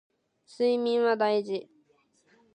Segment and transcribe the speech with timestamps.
[0.47, 1.69] 睡眠は大事